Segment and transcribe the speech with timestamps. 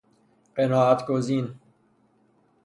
[0.55, 1.55] قناعت گزین